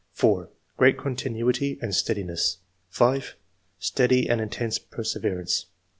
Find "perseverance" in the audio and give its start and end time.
4.79-5.67